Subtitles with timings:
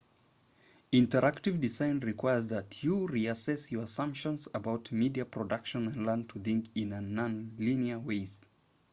[0.91, 6.69] interactive design requires that you re-assess your assumptions about media production and learn to think
[6.73, 8.41] in a non-linear ways